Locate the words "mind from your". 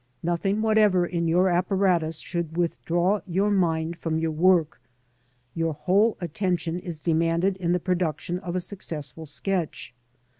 3.51-4.31